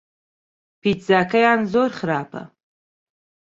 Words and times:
پیتزاکەیان 0.81 1.59
زۆر 1.73 1.89
خراپە. 1.99 2.43